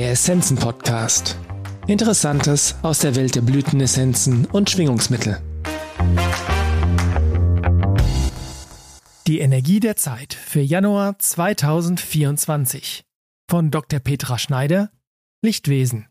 Der 0.00 0.12
Essenzen-Podcast. 0.12 1.36
Interessantes 1.86 2.74
aus 2.80 3.00
der 3.00 3.16
Welt 3.16 3.34
der 3.34 3.42
Blütenessenzen 3.42 4.46
und 4.46 4.70
Schwingungsmittel. 4.70 5.42
Die 9.26 9.40
Energie 9.40 9.78
der 9.78 9.96
Zeit 9.96 10.32
für 10.32 10.62
Januar 10.62 11.18
2024 11.18 13.04
von 13.46 13.70
Dr. 13.70 14.00
Petra 14.00 14.38
Schneider, 14.38 14.90
Lichtwesen. 15.42 16.08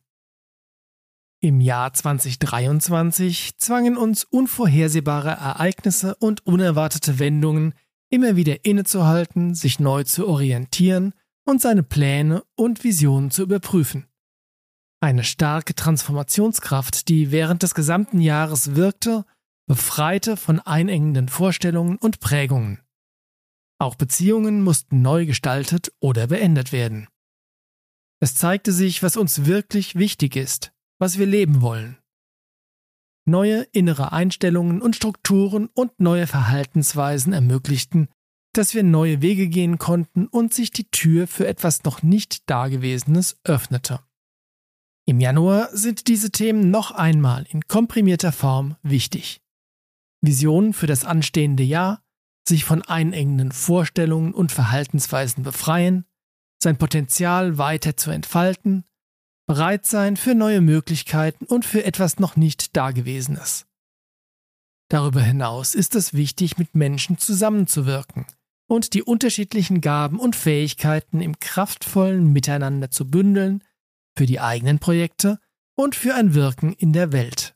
Im 1.41 1.59
Jahr 1.59 1.91
2023 1.91 3.57
zwangen 3.57 3.97
uns 3.97 4.23
unvorhersehbare 4.23 5.31
Ereignisse 5.31 6.13
und 6.13 6.45
unerwartete 6.45 7.17
Wendungen 7.17 7.73
immer 8.11 8.35
wieder 8.35 8.65
innezuhalten, 8.65 9.55
sich 9.55 9.79
neu 9.79 10.03
zu 10.03 10.27
orientieren 10.27 11.15
und 11.49 11.61
seine 11.61 11.81
Pläne 11.81 12.43
und 12.55 12.83
Visionen 12.83 13.31
zu 13.31 13.41
überprüfen. 13.41 14.05
Eine 15.01 15.23
starke 15.23 15.73
Transformationskraft, 15.73 17.07
die 17.07 17.31
während 17.31 17.63
des 17.63 17.73
gesamten 17.73 18.21
Jahres 18.21 18.75
wirkte, 18.75 19.25
befreite 19.67 20.37
von 20.37 20.59
einengenden 20.59 21.27
Vorstellungen 21.27 21.97
und 21.97 22.19
Prägungen. 22.19 22.81
Auch 23.79 23.95
Beziehungen 23.95 24.61
mussten 24.61 25.01
neu 25.01 25.25
gestaltet 25.25 25.91
oder 25.99 26.27
beendet 26.27 26.71
werden. 26.71 27.07
Es 28.19 28.35
zeigte 28.35 28.71
sich, 28.71 29.01
was 29.01 29.17
uns 29.17 29.45
wirklich 29.45 29.95
wichtig 29.95 30.35
ist, 30.35 30.71
was 30.99 31.17
wir 31.17 31.25
leben 31.25 31.61
wollen. 31.61 31.97
Neue 33.25 33.61
innere 33.71 34.11
Einstellungen 34.11 34.81
und 34.81 34.95
Strukturen 34.95 35.67
und 35.73 35.99
neue 35.99 36.27
Verhaltensweisen 36.27 37.33
ermöglichten, 37.33 38.09
dass 38.53 38.73
wir 38.73 38.83
neue 38.83 39.21
Wege 39.21 39.47
gehen 39.47 39.77
konnten 39.77 40.27
und 40.27 40.53
sich 40.53 40.71
die 40.71 40.89
Tür 40.89 41.27
für 41.27 41.47
etwas 41.47 41.83
noch 41.83 42.01
nicht 42.01 42.49
Dagewesenes 42.49 43.39
öffnete. 43.43 43.99
Im 45.05 45.19
Januar 45.19 45.69
sind 45.73 46.07
diese 46.07 46.31
Themen 46.31 46.69
noch 46.69 46.91
einmal 46.91 47.45
in 47.49 47.67
komprimierter 47.67 48.31
Form 48.31 48.75
wichtig. 48.83 49.41
Visionen 50.21 50.73
für 50.73 50.87
das 50.87 51.05
anstehende 51.05 51.63
Jahr, 51.63 52.03
sich 52.47 52.65
von 52.65 52.81
einengenden 52.81 53.51
Vorstellungen 53.51 54.33
und 54.33 54.51
Verhaltensweisen 54.51 55.43
befreien, 55.43 56.05
sein 56.61 56.77
Potenzial 56.77 57.57
weiter 57.57 57.95
zu 57.97 58.11
entfalten, 58.11 58.83
bereit 59.47 59.85
sein 59.85 60.17
für 60.17 60.35
neue 60.35 60.61
Möglichkeiten 60.61 61.45
und 61.45 61.65
für 61.65 61.83
etwas 61.83 62.19
noch 62.19 62.35
nicht 62.35 62.75
Dagewesenes. 62.75 63.65
Darüber 64.89 65.21
hinaus 65.21 65.75
ist 65.75 65.95
es 65.95 66.13
wichtig, 66.13 66.57
mit 66.57 66.75
Menschen 66.75 67.17
zusammenzuwirken– 67.17 68.25
und 68.69 68.93
die 68.93 69.03
unterschiedlichen 69.03 69.81
Gaben 69.81 70.19
und 70.19 70.35
Fähigkeiten 70.35 71.21
im 71.21 71.39
kraftvollen 71.39 72.31
Miteinander 72.31 72.91
zu 72.91 73.09
bündeln, 73.09 73.63
für 74.15 74.25
die 74.25 74.39
eigenen 74.39 74.79
Projekte 74.79 75.39
und 75.75 75.95
für 75.95 76.13
ein 76.13 76.33
Wirken 76.33 76.73
in 76.73 76.93
der 76.93 77.11
Welt. 77.11 77.55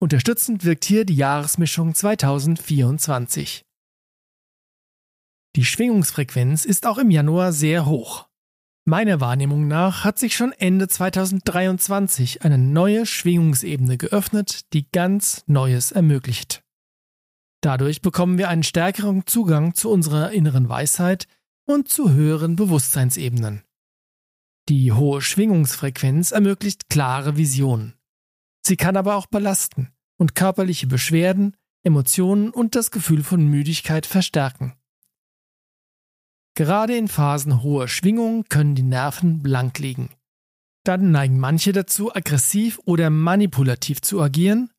Unterstützend 0.00 0.64
wirkt 0.64 0.84
hier 0.84 1.04
die 1.04 1.16
Jahresmischung 1.16 1.94
2024. 1.94 3.66
Die 5.56 5.64
Schwingungsfrequenz 5.64 6.64
ist 6.64 6.86
auch 6.86 6.98
im 6.98 7.10
Januar 7.10 7.52
sehr 7.52 7.84
hoch. 7.84 8.28
Meiner 8.84 9.20
Wahrnehmung 9.20 9.68
nach 9.68 10.04
hat 10.04 10.18
sich 10.18 10.34
schon 10.34 10.52
Ende 10.52 10.88
2023 10.88 12.42
eine 12.42 12.56
neue 12.56 13.04
Schwingungsebene 13.04 13.98
geöffnet, 13.98 14.72
die 14.72 14.88
ganz 14.90 15.42
Neues 15.46 15.92
ermöglicht. 15.92 16.62
Dadurch 17.60 18.02
bekommen 18.02 18.38
wir 18.38 18.48
einen 18.48 18.62
stärkeren 18.62 19.26
Zugang 19.26 19.74
zu 19.74 19.90
unserer 19.90 20.30
inneren 20.30 20.68
Weisheit 20.68 21.26
und 21.66 21.88
zu 21.88 22.10
höheren 22.10 22.56
Bewusstseinsebenen. 22.56 23.62
Die 24.68 24.92
hohe 24.92 25.22
Schwingungsfrequenz 25.22 26.30
ermöglicht 26.30 26.88
klare 26.88 27.36
Visionen. 27.36 27.94
Sie 28.64 28.76
kann 28.76 28.96
aber 28.96 29.16
auch 29.16 29.26
belasten 29.26 29.90
und 30.18 30.34
körperliche 30.34 30.86
Beschwerden, 30.86 31.56
Emotionen 31.82 32.50
und 32.50 32.74
das 32.74 32.90
Gefühl 32.90 33.22
von 33.22 33.46
Müdigkeit 33.46 34.06
verstärken. 34.06 34.74
Gerade 36.54 36.96
in 36.96 37.08
Phasen 37.08 37.62
hoher 37.62 37.88
Schwingung 37.88 38.44
können 38.48 38.74
die 38.74 38.82
Nerven 38.82 39.42
blank 39.42 39.78
liegen. 39.78 40.10
Dann 40.84 41.10
neigen 41.12 41.38
manche 41.38 41.72
dazu, 41.72 42.14
aggressiv 42.14 42.80
oder 42.84 43.10
manipulativ 43.10 44.02
zu 44.02 44.20
agieren 44.20 44.70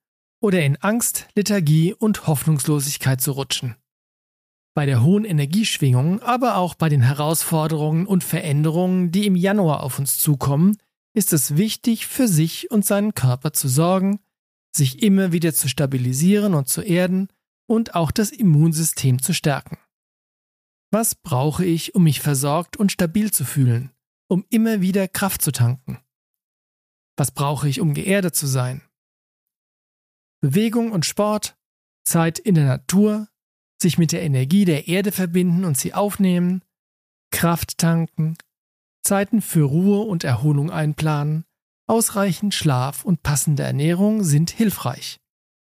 oder 0.41 0.63
in 0.63 0.77
Angst, 0.77 1.27
Lethargie 1.35 1.94
und 1.94 2.27
Hoffnungslosigkeit 2.27 3.22
zu 3.22 3.31
rutschen. 3.31 3.75
Bei 4.75 4.85
der 4.85 5.03
hohen 5.03 5.25
Energieschwingung, 5.25 6.22
aber 6.22 6.57
auch 6.57 6.75
bei 6.75 6.89
den 6.89 7.01
Herausforderungen 7.01 8.05
und 8.05 8.23
Veränderungen, 8.23 9.11
die 9.11 9.25
im 9.25 9.35
Januar 9.35 9.83
auf 9.83 10.00
uns 10.00 10.19
zukommen, 10.19 10.77
ist 11.13 11.33
es 11.33 11.57
wichtig, 11.57 12.07
für 12.07 12.27
sich 12.27 12.72
und 12.72 12.85
seinen 12.85 13.13
Körper 13.13 13.51
zu 13.51 13.67
sorgen, 13.67 14.19
sich 14.75 15.01
immer 15.01 15.31
wieder 15.31 15.53
zu 15.53 15.67
stabilisieren 15.67 16.53
und 16.53 16.69
zu 16.69 16.81
erden 16.81 17.27
und 17.67 17.95
auch 17.95 18.11
das 18.11 18.31
Immunsystem 18.31 19.21
zu 19.21 19.33
stärken. 19.33 19.77
Was 20.91 21.16
brauche 21.16 21.66
ich, 21.66 21.94
um 21.95 22.03
mich 22.03 22.21
versorgt 22.21 22.77
und 22.77 22.91
stabil 22.91 23.31
zu 23.31 23.45
fühlen, 23.45 23.91
um 24.27 24.45
immer 24.50 24.81
wieder 24.81 25.07
Kraft 25.07 25.41
zu 25.41 25.51
tanken? 25.51 26.00
Was 27.17 27.31
brauche 27.31 27.67
ich, 27.67 27.81
um 27.81 27.94
geerdet 27.94 28.35
zu 28.35 28.47
sein? 28.47 28.81
Bewegung 30.41 30.91
und 30.91 31.05
Sport, 31.05 31.57
Zeit 32.05 32.39
in 32.39 32.55
der 32.55 32.66
Natur, 32.66 33.27
sich 33.81 33.97
mit 33.97 34.11
der 34.11 34.23
Energie 34.23 34.66
der 34.66 34.88
Erde 34.88 35.11
verbinden 35.11 35.66
und 35.66 35.77
sie 35.77 35.94
aufnehmen, 35.94 36.63
Kraft 37.31 37.77
tanken, 37.77 38.38
Zeiten 39.03 39.41
für 39.41 39.63
Ruhe 39.63 40.01
und 40.01 40.23
Erholung 40.23 40.72
einplanen, 40.72 41.45
ausreichend 41.88 42.53
Schlaf 42.53 43.03
und 43.03 43.23
passende 43.23 43.63
Ernährung 43.63 44.23
sind 44.23 44.51
hilfreich. 44.51 45.19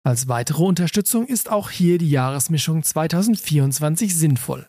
Als 0.04 0.26
weitere 0.26 0.64
Unterstützung 0.64 1.26
ist 1.26 1.50
auch 1.50 1.70
hier 1.70 1.98
die 1.98 2.10
Jahresmischung 2.10 2.82
2024 2.82 4.16
sinnvoll. 4.16 4.68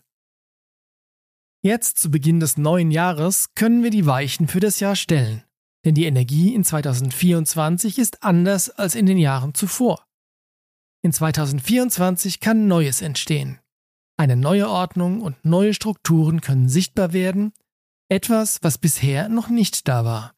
Jetzt 1.63 1.97
zu 1.97 2.11
Beginn 2.11 2.39
des 2.39 2.57
neuen 2.57 2.91
Jahres 2.91 3.53
können 3.55 3.83
wir 3.83 3.89
die 3.89 4.05
Weichen 4.05 4.47
für 4.47 4.59
das 4.59 4.79
Jahr 4.79 4.95
stellen. 4.95 5.43
Denn 5.85 5.95
die 5.95 6.05
Energie 6.05 6.53
in 6.53 6.63
2024 6.63 7.99
ist 7.99 8.23
anders 8.23 8.69
als 8.69 8.95
in 8.95 9.05
den 9.05 9.17
Jahren 9.17 9.53
zuvor. 9.53 10.05
In 11.01 11.11
2024 11.11 12.39
kann 12.39 12.67
Neues 12.67 13.01
entstehen. 13.01 13.59
Eine 14.17 14.37
neue 14.37 14.69
Ordnung 14.69 15.21
und 15.21 15.43
neue 15.43 15.73
Strukturen 15.73 16.39
können 16.39 16.69
sichtbar 16.69 17.11
werden, 17.11 17.51
etwas, 18.09 18.59
was 18.61 18.77
bisher 18.77 19.27
noch 19.27 19.49
nicht 19.49 19.87
da 19.87 20.05
war. 20.05 20.33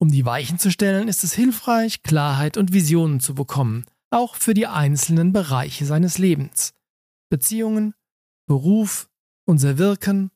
Um 0.00 0.10
die 0.10 0.24
Weichen 0.24 0.58
zu 0.58 0.70
stellen, 0.70 1.08
ist 1.08 1.24
es 1.24 1.32
hilfreich, 1.32 2.02
Klarheit 2.02 2.56
und 2.56 2.72
Visionen 2.72 3.20
zu 3.20 3.34
bekommen, 3.34 3.86
auch 4.10 4.36
für 4.36 4.54
die 4.54 4.66
einzelnen 4.66 5.32
Bereiche 5.32 5.86
seines 5.86 6.18
Lebens. 6.18 6.74
Beziehungen, 7.30 7.94
Beruf, 8.46 9.08
unser 9.44 9.78
Wirken, 9.78 10.30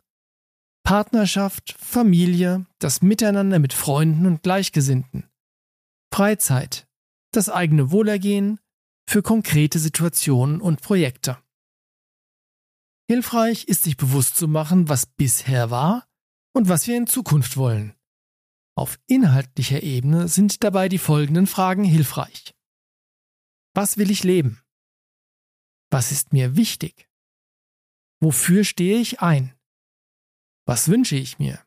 Partnerschaft, 0.92 1.74
Familie, 1.78 2.66
das 2.78 3.00
Miteinander 3.00 3.58
mit 3.58 3.72
Freunden 3.72 4.26
und 4.26 4.42
Gleichgesinnten. 4.42 5.26
Freizeit, 6.12 6.86
das 7.32 7.48
eigene 7.48 7.90
Wohlergehen 7.90 8.60
für 9.08 9.22
konkrete 9.22 9.78
Situationen 9.78 10.60
und 10.60 10.82
Projekte. 10.82 11.38
Hilfreich 13.08 13.64
ist 13.68 13.84
sich 13.84 13.96
bewusst 13.96 14.36
zu 14.36 14.48
machen, 14.48 14.90
was 14.90 15.06
bisher 15.06 15.70
war 15.70 16.06
und 16.54 16.68
was 16.68 16.86
wir 16.86 16.98
in 16.98 17.06
Zukunft 17.06 17.56
wollen. 17.56 17.94
Auf 18.76 18.98
inhaltlicher 19.06 19.82
Ebene 19.82 20.28
sind 20.28 20.62
dabei 20.62 20.90
die 20.90 20.98
folgenden 20.98 21.46
Fragen 21.46 21.84
hilfreich. 21.84 22.54
Was 23.74 23.96
will 23.96 24.10
ich 24.10 24.24
leben? 24.24 24.60
Was 25.90 26.12
ist 26.12 26.34
mir 26.34 26.54
wichtig? 26.54 27.08
Wofür 28.20 28.62
stehe 28.62 28.98
ich 28.98 29.22
ein? 29.22 29.54
Was 30.66 30.88
wünsche 30.88 31.16
ich 31.16 31.38
mir? 31.38 31.64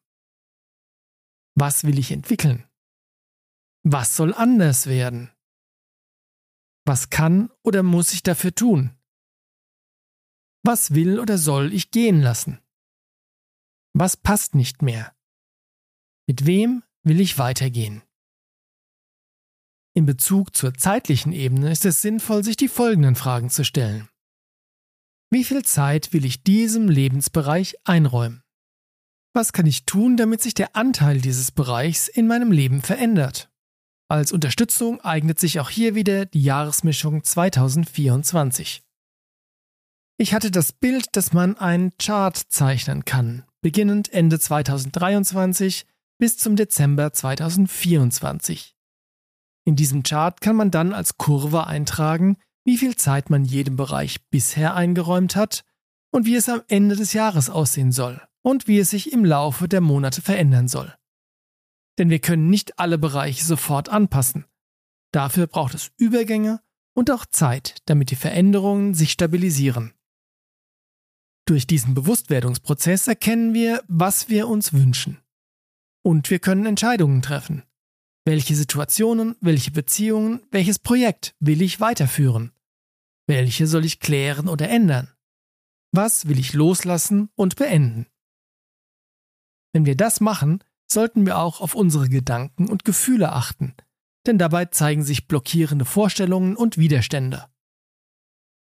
Was 1.56 1.84
will 1.84 2.00
ich 2.00 2.12
entwickeln? 2.12 2.68
Was 3.84 4.16
soll 4.16 4.34
anders 4.34 4.88
werden? 4.88 5.32
Was 6.86 7.09
kann 7.09 7.52
oder 7.64 7.84
muss 7.84 8.14
ich 8.14 8.24
dafür 8.24 8.53
tun? 8.53 8.97
Was 10.64 10.94
will 10.94 11.20
oder 11.20 11.38
soll 11.38 11.74
ich 11.74 11.92
gehen 11.92 12.22
lassen? 12.22 12.59
Was 13.94 14.18
passt 14.18 14.56
nicht 14.56 14.82
mehr? 14.82 15.16
Mit 16.28 16.46
wem 16.46 16.84
will 17.03 17.20
ich 17.20 17.38
weitergehen? 17.38 18.02
In 19.94 20.06
Bezug 20.06 20.56
zur 20.56 20.74
zeitlichen 20.74 21.32
Ebene 21.32 21.72
ist 21.72 21.86
es 21.86 22.02
sinnvoll, 22.02 22.44
sich 22.44 22.58
die 22.58 22.68
folgenden 22.68 23.16
Fragen 23.16 23.50
zu 23.50 23.64
stellen. 23.64 24.09
Wie 25.32 25.44
viel 25.44 25.64
Zeit 25.64 26.12
will 26.12 26.26
ich 26.26 26.44
diesem 26.44 26.90
Lebensbereich 26.90 27.78
einräumen? 27.86 28.45
Was 29.35 29.52
kann 29.52 29.66
ich 29.66 29.84
tun, 29.84 30.16
damit 30.16 30.41
sich 30.41 30.53
der 30.53 30.78
Anteil 30.78 31.20
dieses 31.20 31.52
Bereichs 31.52 32.08
in 32.08 32.26
meinem 32.26 32.53
Leben 32.53 32.82
verändert? 32.82 33.49
Als 34.08 34.32
Unterstützung 34.32 35.02
eignet 35.02 35.41
sich 35.41 35.59
auch 35.59 35.70
hier 35.70 35.93
wieder 35.93 36.26
die 36.26 36.41
Jahresmischung 36.41 37.22
2024. 37.22 38.82
Ich 40.17 40.34
hatte 40.34 40.52
das 40.52 40.72
Bild, 40.72 41.17
dass 41.17 41.34
man 41.34 41.58
einen 41.58 41.91
Chart 41.97 42.37
zeichnen 42.37 43.03
kann, 43.03 43.43
beginnend 43.59 44.14
Ende 44.14 44.40
2023 44.40 45.85
bis 46.17 46.38
zum 46.38 46.55
Dezember 46.55 47.11
2024. 47.11 48.73
In 49.66 49.76
diesem 49.76 50.03
Chart 50.03 50.40
kann 50.40 50.55
man 50.55 50.72
dann 50.72 50.93
als 50.93 51.17
Kurve 51.17 51.67
eintragen, 51.67 52.38
wie 52.64 52.78
viel 52.78 52.96
Zeit 52.96 53.29
man 53.29 53.43
jedem 53.43 53.76
Bereich 53.76 54.29
bisher 54.29 54.76
eingeräumt 54.76 55.35
hat 55.35 55.66
und 56.14 56.26
wie 56.26 56.35
es 56.35 56.47
am 56.47 56.61
Ende 56.70 56.96
des 56.96 57.11
Jahres 57.11 57.49
aussehen 57.49 57.91
soll 57.91 58.26
und 58.46 58.68
wie 58.68 58.78
es 58.78 58.92
sich 58.92 59.12
im 59.12 59.26
Laufe 59.26 59.68
der 59.68 59.82
Monate 59.82 60.22
verändern 60.22 60.68
soll. 60.68 60.94
Denn 61.97 62.12
wir 62.12 62.20
können 62.20 62.50
nicht 62.50 62.78
alle 62.78 63.00
Bereiche 63.00 63.44
sofort 63.44 63.90
anpassen. 63.90 64.46
Dafür 65.12 65.47
braucht 65.47 65.74
es 65.74 65.92
Übergänge 65.97 66.62
und 66.94 67.09
auch 67.09 67.26
Zeit, 67.26 67.78
damit 67.86 68.12
die 68.12 68.16
Veränderungen 68.16 68.94
sich 68.94 69.12
stabilisieren. 69.12 69.94
Durch 71.47 71.66
diesen 71.66 71.96
Bewusstwerdungsprozess 71.96 73.08
erkennen 73.08 73.56
wir, 73.56 73.84
was 73.88 74.30
wir 74.30 74.48
uns 74.48 74.74
wünschen. 74.74 75.20
Und 76.03 76.30
wir 76.30 76.38
können 76.38 76.68
Entscheidungen 76.68 77.24
treffen. 77.24 77.64
Welche 78.26 78.56
Situationen, 78.56 79.36
welche 79.41 79.72
Beziehungen, 79.72 80.41
welches 80.52 80.78
Projekt 80.78 81.36
will 81.40 81.64
ich 81.64 81.80
weiterführen? 81.80 82.52
Welche 83.28 83.66
soll 83.66 83.86
ich 83.86 84.00
klären 84.00 84.48
oder 84.48 84.70
ändern? 84.70 85.12
Was 85.91 86.28
will 86.28 86.38
ich 86.38 86.53
loslassen 86.53 87.30
und 87.36 87.56
beenden? 87.56 88.06
Wenn 89.76 89.86
wir 89.86 89.98
das 89.98 90.22
machen, 90.22 90.64
sollten 90.90 91.26
wir 91.26 91.38
auch 91.38 91.60
auf 91.60 91.76
unsere 91.76 92.08
Gedanken 92.08 92.70
und 92.70 92.86
Gefühle 92.86 93.34
achten, 93.34 93.74
denn 94.26 94.38
dabei 94.38 94.64
zeigen 94.64 95.04
sich 95.04 95.28
blockierende 95.28 95.84
Vorstellungen 95.84 96.56
und 96.56 96.78
Widerstände. 96.78 97.48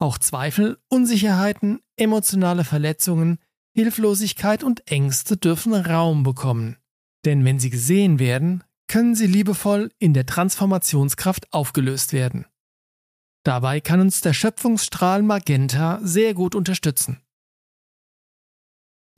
Auch 0.01 0.19
Zweifel, 0.19 0.79
Unsicherheiten, 0.89 1.79
emotionale 1.95 2.65
Verletzungen, 2.65 3.39
Hilflosigkeit 3.73 4.65
und 4.65 4.91
Ängste 4.91 5.37
dürfen 5.37 5.75
Raum 5.75 6.25
bekommen. 6.25 6.77
Denn 7.25 7.45
wenn 7.45 7.61
sie 7.61 7.71
gesehen 7.71 8.19
werden, 8.19 8.65
können 8.89 9.15
sie 9.15 9.29
liebevoll 9.29 9.93
in 10.01 10.13
der 10.13 10.27
Transformationskraft 10.27 11.53
aufgelöst 11.53 12.15
werden. 12.15 12.47
Dabei 13.45 13.81
kann 13.81 14.01
uns 14.01 14.23
der 14.23 14.33
Schöpfungsstrahl 14.33 15.23
Magenta 15.23 16.01
sehr 16.03 16.35
gut 16.35 16.57
unterstützen. 16.57 17.21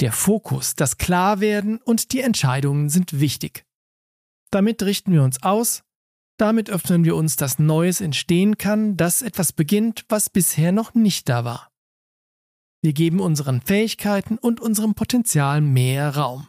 Der 0.01 0.13
Fokus, 0.13 0.75
das 0.75 0.97
Klarwerden 0.97 1.79
und 1.79 2.13
die 2.13 2.21
Entscheidungen 2.21 2.89
sind 2.89 3.19
wichtig. 3.19 3.65
Damit 4.51 4.83
richten 4.83 5.13
wir 5.13 5.25
uns 5.25 5.43
aus, 5.43 5.83
damit 6.39 6.71
öffnen 6.71 7.05
wir 7.05 7.17
uns, 7.17 7.35
dass 7.35 7.59
Neues 7.59 8.01
entstehen 8.01 8.59
kann, 8.59 8.97
dass 8.97 9.23
etwas 9.23 9.53
beginnt, 9.53 10.05
was 10.09 10.31
bisher 10.31 10.71
noch 10.71 10.95
nicht 10.95 11.29
da 11.29 11.45
war. 11.45 11.73
Wir 12.81 12.93
geben 12.93 13.19
unseren 13.19 13.61
Fähigkeiten 13.61 14.39
und 14.39 14.61
unserem 14.61 14.95
Potenzial 14.95 15.61
mehr 15.61 16.15
Raum. 16.15 16.49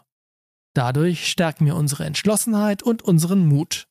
Dadurch 0.75 1.27
stärken 1.27 1.65
wir 1.65 1.75
unsere 1.75 2.05
Entschlossenheit 2.05 2.83
und 2.83 3.01
unseren 3.01 3.47
Mut. 3.47 3.87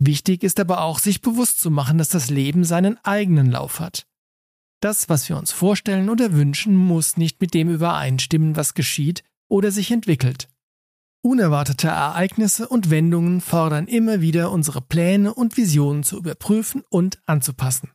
Wichtig 0.00 0.42
ist 0.42 0.58
aber 0.58 0.80
auch, 0.80 0.98
sich 0.98 1.20
bewusst 1.20 1.60
zu 1.60 1.70
machen, 1.70 1.98
dass 1.98 2.08
das 2.08 2.28
Leben 2.28 2.64
seinen 2.64 2.98
eigenen 3.04 3.48
Lauf 3.48 3.78
hat. 3.78 4.07
Das, 4.80 5.08
was 5.08 5.28
wir 5.28 5.36
uns 5.36 5.50
vorstellen 5.50 6.08
oder 6.08 6.32
wünschen, 6.32 6.76
muss 6.76 7.16
nicht 7.16 7.40
mit 7.40 7.54
dem 7.54 7.68
übereinstimmen, 7.68 8.56
was 8.56 8.74
geschieht 8.74 9.24
oder 9.48 9.70
sich 9.70 9.90
entwickelt. 9.90 10.48
Unerwartete 11.20 11.88
Ereignisse 11.88 12.68
und 12.68 12.90
Wendungen 12.90 13.40
fordern 13.40 13.88
immer 13.88 14.20
wieder 14.20 14.52
unsere 14.52 14.80
Pläne 14.80 15.34
und 15.34 15.56
Visionen 15.56 16.04
zu 16.04 16.16
überprüfen 16.16 16.84
und 16.90 17.20
anzupassen. 17.26 17.90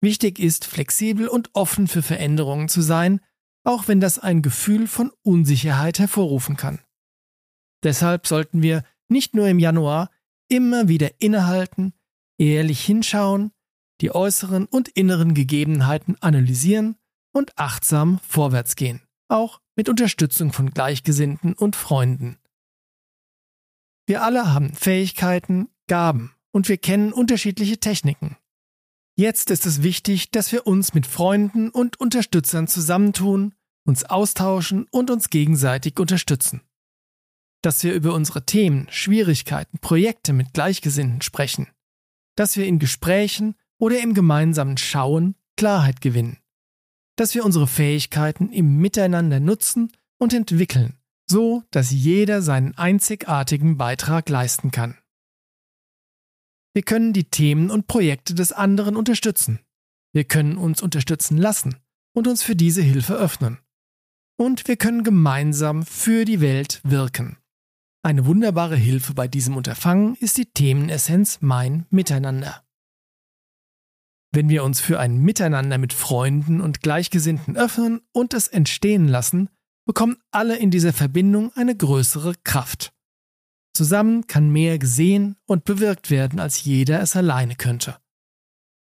Wichtig 0.00 0.38
ist, 0.38 0.66
flexibel 0.66 1.26
und 1.26 1.50
offen 1.54 1.88
für 1.88 2.02
Veränderungen 2.02 2.68
zu 2.68 2.82
sein, 2.82 3.20
auch 3.64 3.88
wenn 3.88 4.00
das 4.00 4.18
ein 4.18 4.42
Gefühl 4.42 4.86
von 4.86 5.10
Unsicherheit 5.22 5.98
hervorrufen 5.98 6.56
kann. 6.56 6.80
Deshalb 7.82 8.26
sollten 8.26 8.62
wir 8.62 8.84
nicht 9.08 9.34
nur 9.34 9.48
im 9.48 9.58
Januar 9.58 10.10
immer 10.48 10.88
wieder 10.88 11.20
innehalten, 11.20 11.94
ehrlich 12.38 12.84
hinschauen, 12.84 13.52
die 14.00 14.14
äußeren 14.14 14.66
und 14.66 14.88
inneren 14.88 15.34
Gegebenheiten 15.34 16.16
analysieren 16.20 16.96
und 17.32 17.58
achtsam 17.58 18.20
vorwärts 18.26 18.76
gehen, 18.76 19.02
auch 19.28 19.60
mit 19.76 19.88
Unterstützung 19.88 20.52
von 20.52 20.70
Gleichgesinnten 20.70 21.54
und 21.54 21.76
Freunden. 21.76 22.38
Wir 24.06 24.22
alle 24.22 24.52
haben 24.52 24.74
Fähigkeiten, 24.74 25.68
Gaben 25.86 26.32
und 26.50 26.68
wir 26.68 26.78
kennen 26.78 27.12
unterschiedliche 27.12 27.78
Techniken. 27.78 28.36
Jetzt 29.16 29.50
ist 29.50 29.66
es 29.66 29.82
wichtig, 29.82 30.30
dass 30.30 30.52
wir 30.52 30.66
uns 30.66 30.94
mit 30.94 31.06
Freunden 31.06 31.70
und 31.70 31.98
Unterstützern 32.00 32.68
zusammentun, 32.68 33.54
uns 33.84 34.04
austauschen 34.04 34.86
und 34.90 35.10
uns 35.10 35.28
gegenseitig 35.28 35.98
unterstützen. 35.98 36.62
Dass 37.60 37.82
wir 37.82 37.94
über 37.94 38.14
unsere 38.14 38.46
Themen, 38.46 38.86
Schwierigkeiten, 38.90 39.78
Projekte 39.80 40.32
mit 40.32 40.54
Gleichgesinnten 40.54 41.20
sprechen. 41.20 41.66
Dass 42.36 42.56
wir 42.56 42.66
in 42.66 42.78
Gesprächen 42.78 43.56
oder 43.78 44.00
im 44.00 44.14
gemeinsamen 44.14 44.76
Schauen 44.76 45.34
Klarheit 45.56 46.00
gewinnen 46.00 46.38
dass 47.18 47.34
wir 47.34 47.44
unsere 47.44 47.66
Fähigkeiten 47.66 48.50
im 48.52 48.76
Miteinander 48.76 49.40
nutzen 49.40 49.92
und 50.18 50.32
entwickeln, 50.32 50.98
so 51.26 51.64
dass 51.70 51.90
jeder 51.90 52.42
seinen 52.42 52.78
einzigartigen 52.78 53.76
Beitrag 53.76 54.28
leisten 54.28 54.70
kann. 54.70 54.96
Wir 56.74 56.82
können 56.82 57.12
die 57.12 57.24
Themen 57.24 57.70
und 57.70 57.88
Projekte 57.88 58.34
des 58.34 58.52
anderen 58.52 58.94
unterstützen. 58.94 59.60
Wir 60.12 60.24
können 60.24 60.56
uns 60.56 60.80
unterstützen 60.80 61.36
lassen 61.36 61.76
und 62.14 62.28
uns 62.28 62.42
für 62.42 62.54
diese 62.54 62.82
Hilfe 62.82 63.14
öffnen. 63.14 63.58
Und 64.38 64.68
wir 64.68 64.76
können 64.76 65.02
gemeinsam 65.02 65.84
für 65.84 66.24
die 66.24 66.40
Welt 66.40 66.80
wirken. 66.84 67.36
Eine 68.04 68.26
wunderbare 68.26 68.76
Hilfe 68.76 69.12
bei 69.12 69.26
diesem 69.26 69.56
Unterfangen 69.56 70.14
ist 70.14 70.36
die 70.36 70.46
Themenessenz 70.46 71.38
Mein 71.40 71.86
Miteinander. 71.90 72.62
Wenn 74.30 74.48
wir 74.48 74.64
uns 74.64 74.80
für 74.80 75.00
ein 75.00 75.18
Miteinander 75.18 75.78
mit 75.78 75.92
Freunden 75.92 76.60
und 76.60 76.82
Gleichgesinnten 76.82 77.56
öffnen 77.56 78.00
und 78.12 78.34
es 78.34 78.48
entstehen 78.48 79.08
lassen, 79.08 79.48
bekommen 79.86 80.18
alle 80.30 80.56
in 80.56 80.70
dieser 80.70 80.92
Verbindung 80.92 81.50
eine 81.54 81.74
größere 81.74 82.34
Kraft. 82.44 82.92
Zusammen 83.74 84.26
kann 84.26 84.50
mehr 84.50 84.78
gesehen 84.78 85.36
und 85.46 85.64
bewirkt 85.64 86.10
werden, 86.10 86.40
als 86.40 86.64
jeder 86.64 87.00
es 87.00 87.16
alleine 87.16 87.54
könnte. 87.54 87.96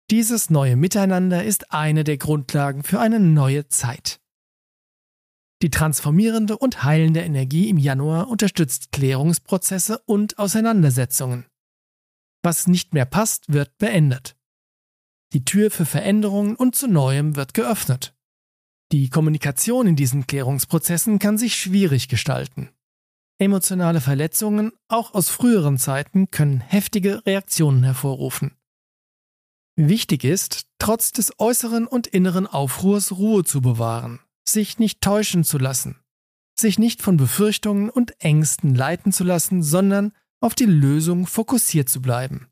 Dieses 0.09 0.49
neue 0.49 0.77
Miteinander 0.77 1.43
ist 1.43 1.73
eine 1.73 2.05
der 2.05 2.17
Grundlagen 2.17 2.83
für 2.83 2.99
eine 2.99 3.19
neue 3.19 3.67
Zeit. 3.67 4.21
Die 5.61 5.69
transformierende 5.69 6.57
und 6.57 6.83
heilende 6.83 7.21
Energie 7.21 7.67
im 7.67 7.77
Januar 7.77 8.29
unterstützt 8.29 8.93
Klärungsprozesse 8.93 9.99
und 10.05 10.39
Auseinandersetzungen. 10.39 11.45
Was 12.41 12.67
nicht 12.67 12.93
mehr 12.93 13.05
passt, 13.05 13.51
wird 13.51 13.77
beendet. 13.77 14.36
Die 15.33 15.43
Tür 15.43 15.71
für 15.71 15.85
Veränderungen 15.85 16.55
und 16.55 16.75
zu 16.75 16.87
Neuem 16.87 17.35
wird 17.35 17.53
geöffnet. 17.53 18.15
Die 18.93 19.09
Kommunikation 19.09 19.85
in 19.85 19.97
diesen 19.97 20.27
Klärungsprozessen 20.27 21.19
kann 21.19 21.37
sich 21.37 21.55
schwierig 21.55 22.07
gestalten. 22.07 22.69
Emotionale 23.37 24.01
Verletzungen, 24.01 24.71
auch 24.87 25.13
aus 25.13 25.29
früheren 25.29 25.77
Zeiten, 25.77 26.31
können 26.31 26.61
heftige 26.61 27.25
Reaktionen 27.25 27.83
hervorrufen. 27.83 28.55
Wichtig 29.75 30.23
ist, 30.23 30.65
trotz 30.79 31.11
des 31.11 31.33
äußeren 31.37 31.85
und 31.85 32.07
inneren 32.07 32.47
Aufruhrs 32.47 33.11
Ruhe 33.11 33.43
zu 33.43 33.61
bewahren, 33.61 34.19
sich 34.47 34.79
nicht 34.79 35.01
täuschen 35.01 35.43
zu 35.43 35.59
lassen, 35.59 35.99
sich 36.55 36.79
nicht 36.79 37.03
von 37.03 37.17
Befürchtungen 37.17 37.89
und 37.91 38.19
Ängsten 38.23 38.73
leiten 38.73 39.11
zu 39.11 39.23
lassen, 39.23 39.61
sondern 39.61 40.13
auf 40.39 40.55
die 40.55 40.65
Lösung 40.65 41.27
fokussiert 41.27 41.89
zu 41.89 42.01
bleiben. 42.01 42.47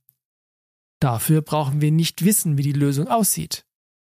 Dafür 1.05 1.43
brauchen 1.43 1.81
wir 1.81 1.91
nicht 1.91 2.25
wissen, 2.25 2.57
wie 2.57 2.63
die 2.63 2.71
Lösung 2.71 3.07
aussieht. 3.09 3.63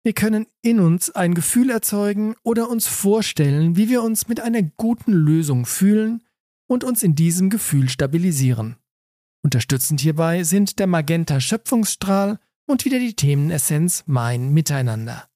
Wir 0.05 0.13
können 0.13 0.47
in 0.63 0.79
uns 0.79 1.11
ein 1.11 1.35
Gefühl 1.35 1.71
erzeugen 1.71 2.37
oder 2.45 2.71
uns 2.71 2.87
vorstellen, 2.87 3.75
wie 3.75 3.89
wir 3.89 4.05
uns 4.05 4.29
mit 4.29 4.39
einer 4.39 4.63
guten 4.63 5.13
Lösung 5.13 5.67
fühlen 5.67 6.23
und 6.69 6.85
uns 6.85 7.03
in 7.03 7.17
diesem 7.17 7.51
Gefühl 7.51 7.89
stabilisieren. 7.89 8.77
Unterstützend 9.43 10.01
hierbei 10.01 10.45
sind 10.45 10.79
der 10.79 10.87
Magenta 10.87 11.41
Schöpfungsstrahl 11.41 12.39
und 12.69 12.85
wieder 12.85 13.01
die 13.01 13.17
Themenessenz 13.17 14.05
Mein 14.07 14.51
Miteinander. 14.55 15.29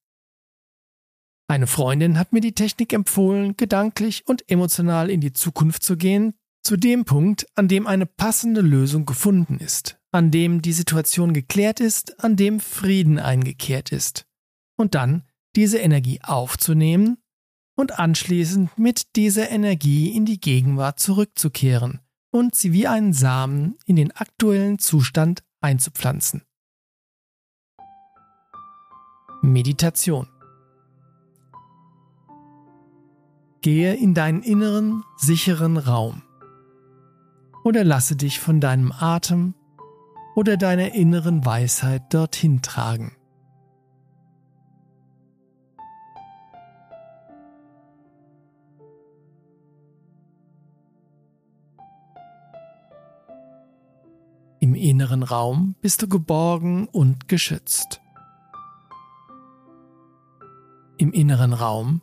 Eine 1.49 1.67
Freundin 1.67 2.17
hat 2.17 2.33
mir 2.33 2.43
die 2.43 2.55
Technik 2.55 2.93
empfohlen, 2.93 3.57
gedanklich 3.57 4.23
und 4.29 4.49
emotional 4.49 5.11
in 5.11 5.21
die 5.21 5.33
Zukunft 5.33 5.83
zu 5.83 5.97
gehen, 5.97 6.35
zu 6.63 6.77
dem 6.77 7.05
Punkt, 7.05 7.49
an 7.57 7.67
dem 7.67 7.89
eine 7.89 8.07
passende 8.07 8.61
Lösung 8.61 9.05
gefunden 9.05 9.59
ist 9.59 10.00
an 10.13 10.31
dem 10.31 10.63
die 10.63 10.73
Situation 10.73 11.33
geklärt 11.33 11.81
ist, 11.81 12.23
an 12.23 12.37
dem 12.37 12.61
Frieden 12.61 13.19
eingekehrt 13.19 13.93
ist. 13.93 14.27
Und 14.77 14.95
dann 14.95 15.25
diese 15.57 15.79
Energie 15.79 16.21
aufzunehmen 16.23 17.19
und 17.77 17.99
anschließend 17.99 18.79
mit 18.79 19.17
dieser 19.17 19.51
Energie 19.51 20.15
in 20.15 20.25
die 20.25 20.41
Gegenwart 20.41 21.01
zurückzukehren 21.01 22.01
und 22.31 22.55
sie 22.55 22.73
wie 22.73 22.87
einen 22.87 23.13
Samen 23.13 23.77
in 23.87 23.97
den 23.97 24.13
aktuellen 24.13 24.79
Zustand 24.79 25.43
einzupflanzen. 25.61 26.43
Meditation 29.43 30.29
Gehe 33.63 33.95
in 33.95 34.15
deinen 34.15 34.43
inneren, 34.43 35.05
sicheren 35.17 35.77
Raum 35.77 36.23
oder 37.65 37.85
lasse 37.85 38.17
dich 38.17 38.41
von 38.41 38.61
deinem 38.61 38.93
Atem 38.93 39.55
oder 40.41 40.57
deiner 40.57 40.95
inneren 40.95 41.45
Weisheit 41.45 42.15
dorthin 42.15 42.63
tragen. 42.63 43.13
Im 54.61 54.75
inneren 54.75 55.23
Raum 55.23 55.75
bist 55.83 56.01
du 56.01 56.09
geborgen 56.09 56.89
und 56.89 57.29
geschützt. 57.29 58.01
Im 60.97 61.13
inneren 61.13 61.53
Raum 61.53 62.01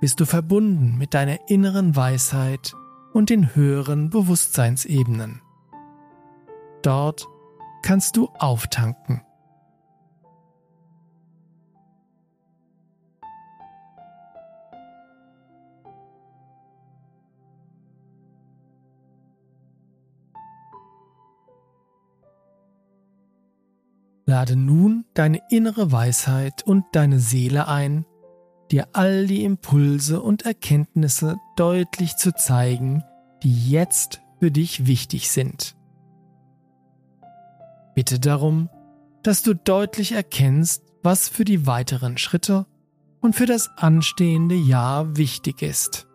bist 0.00 0.20
du 0.20 0.24
verbunden 0.24 0.96
mit 0.96 1.12
deiner 1.12 1.50
inneren 1.50 1.94
Weisheit 1.94 2.74
und 3.12 3.28
den 3.28 3.54
höheren 3.54 4.08
Bewusstseinsebenen. 4.08 5.42
Dort 6.80 7.28
kannst 7.84 8.16
du 8.16 8.30
auftanken. 8.38 9.20
Lade 24.24 24.56
nun 24.56 25.04
deine 25.12 25.42
innere 25.50 25.92
Weisheit 25.92 26.62
und 26.66 26.86
deine 26.92 27.20
Seele 27.20 27.68
ein, 27.68 28.06
dir 28.70 28.88
all 28.94 29.26
die 29.26 29.44
Impulse 29.44 30.22
und 30.22 30.46
Erkenntnisse 30.46 31.36
deutlich 31.56 32.16
zu 32.16 32.34
zeigen, 32.34 33.04
die 33.42 33.70
jetzt 33.70 34.22
für 34.40 34.50
dich 34.50 34.86
wichtig 34.86 35.30
sind. 35.30 35.76
Bitte 37.94 38.18
darum, 38.18 38.68
dass 39.22 39.42
du 39.42 39.54
deutlich 39.54 40.12
erkennst, 40.12 40.82
was 41.02 41.28
für 41.28 41.44
die 41.44 41.66
weiteren 41.66 42.18
Schritte 42.18 42.66
und 43.20 43.34
für 43.34 43.46
das 43.46 43.70
anstehende 43.76 44.54
Jahr 44.54 45.16
wichtig 45.16 45.62
ist. 45.62 46.06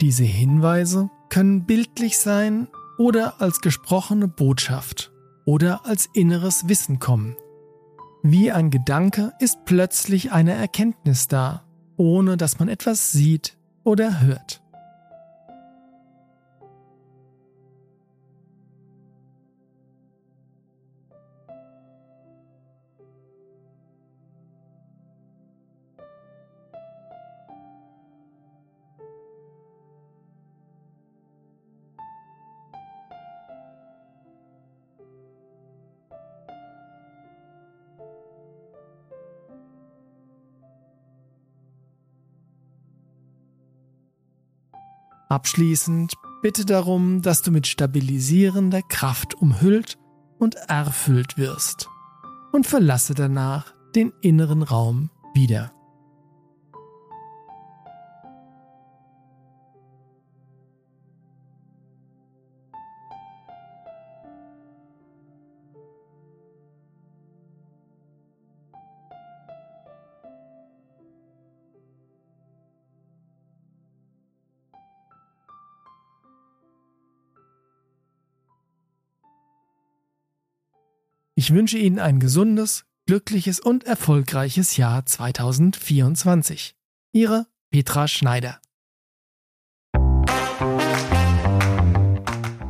Diese 0.00 0.24
Hinweise 0.24 1.10
können 1.28 1.66
bildlich 1.66 2.18
sein 2.18 2.68
oder 2.98 3.40
als 3.40 3.60
gesprochene 3.60 4.28
Botschaft 4.28 5.12
oder 5.44 5.84
als 5.84 6.08
inneres 6.14 6.68
Wissen 6.68 6.98
kommen. 6.98 7.36
Wie 8.22 8.52
ein 8.52 8.70
Gedanke 8.70 9.32
ist 9.40 9.64
plötzlich 9.64 10.32
eine 10.32 10.52
Erkenntnis 10.52 11.28
da, 11.28 11.64
ohne 11.96 12.36
dass 12.36 12.58
man 12.58 12.68
etwas 12.68 13.12
sieht 13.12 13.56
oder 13.84 14.20
hört. 14.20 14.62
Abschließend 45.30 46.14
bitte 46.42 46.66
darum, 46.66 47.22
dass 47.22 47.42
du 47.42 47.52
mit 47.52 47.68
stabilisierender 47.68 48.82
Kraft 48.82 49.34
umhüllt 49.34 49.96
und 50.40 50.56
erfüllt 50.68 51.38
wirst 51.38 51.88
und 52.50 52.66
verlasse 52.66 53.14
danach 53.14 53.72
den 53.94 54.12
inneren 54.22 54.62
Raum 54.62 55.10
wieder. 55.32 55.72
Ich 81.40 81.54
wünsche 81.54 81.78
Ihnen 81.78 81.98
ein 81.98 82.20
gesundes, 82.20 82.84
glückliches 83.06 83.60
und 83.60 83.84
erfolgreiches 83.84 84.76
Jahr 84.76 85.06
2024. 85.06 86.74
Ihre 87.14 87.46
Petra 87.70 88.08
Schneider. 88.08 88.60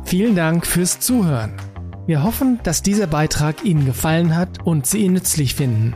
Vielen 0.05 0.37
Dank 0.37 0.65
fürs 0.65 1.01
Zuhören. 1.01 1.51
Wir 2.07 2.23
hoffen, 2.23 2.61
dass 2.63 2.81
dieser 2.81 3.07
Beitrag 3.07 3.65
Ihnen 3.65 3.85
gefallen 3.85 4.37
hat 4.37 4.65
und 4.65 4.85
Sie 4.85 4.99
ihn 4.99 5.11
nützlich 5.11 5.53
finden. 5.53 5.93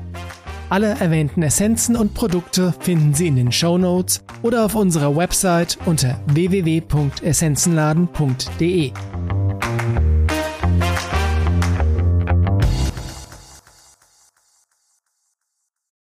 Alle 0.69 0.99
erwähnten 0.99 1.43
Essenzen 1.43 1.95
und 1.95 2.13
Produkte 2.13 2.73
finden 2.81 3.13
Sie 3.13 3.27
in 3.27 3.37
den 3.37 3.53
Show 3.53 3.77
Notes 3.77 4.21
oder 4.41 4.65
auf 4.65 4.75
unserer 4.75 5.15
Website 5.15 5.77
unter 5.85 6.19
www.essenzenladen.de. 6.27 8.91